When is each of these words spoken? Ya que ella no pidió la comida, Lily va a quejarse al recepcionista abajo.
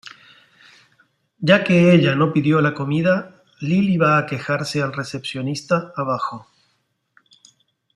Ya 1.41 1.63
que 1.63 1.93
ella 1.93 2.15
no 2.15 2.33
pidió 2.33 2.59
la 2.59 2.73
comida, 2.73 3.43
Lily 3.59 3.97
va 3.97 4.17
a 4.17 4.25
quejarse 4.25 4.81
al 4.81 4.93
recepcionista 4.93 5.93
abajo. 5.95 6.47